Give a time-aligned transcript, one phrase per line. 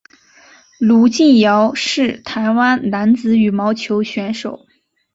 [0.79, 4.65] 卢敬尧是台湾男子羽毛球选手。